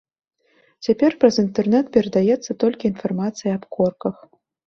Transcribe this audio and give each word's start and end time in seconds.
Цяпер 0.87 1.11
праз 1.23 1.35
інтэрнэт 1.43 1.91
перадаецца 1.97 2.51
толькі 2.63 2.89
інфармацыя 2.93 3.51
аб 3.59 3.63
корках. 3.79 4.15